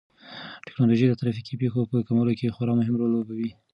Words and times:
ټیکنالوژي 0.65 1.05
د 1.09 1.13
ترافیکي 1.21 1.55
پېښو 1.61 1.81
په 1.91 1.97
کمولو 2.07 2.33
کې 2.39 2.53
خورا 2.55 2.73
مهم 2.79 2.95
رول 2.99 3.11
لوبوي. 3.15 3.51